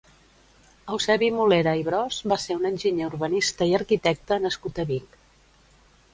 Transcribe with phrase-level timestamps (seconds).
[0.93, 5.23] Eusebi Molera i Bros va ser un enginyer, urbanista i arquitecte nascut a Vic.